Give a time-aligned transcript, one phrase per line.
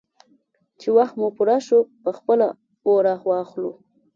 [0.79, 2.47] _چې وخت مو پوره شو، په خپله
[2.87, 3.03] اور
[3.43, 3.71] اخلو.